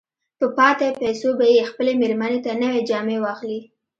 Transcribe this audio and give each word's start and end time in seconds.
په 0.39 0.47
پاتې 0.57 0.87
پيسو 1.01 1.29
به 1.37 1.45
يې 1.55 1.63
خپلې 1.71 1.91
مېرمې 2.01 2.37
ته 2.45 2.51
نوې 2.63 2.81
جامې 2.89 3.17
واخلي. 3.21 3.61